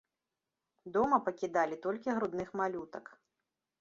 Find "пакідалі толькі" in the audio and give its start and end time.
1.27-2.17